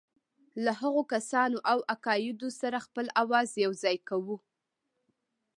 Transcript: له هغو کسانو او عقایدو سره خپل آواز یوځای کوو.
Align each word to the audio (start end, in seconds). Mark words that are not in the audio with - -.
له 0.63 0.71
هغو 0.81 1.01
کسانو 1.13 1.57
او 1.71 1.79
عقایدو 1.93 2.49
سره 2.61 2.77
خپل 2.85 3.05
آواز 3.23 3.49
یوځای 3.65 3.97
کوو. 4.09 4.37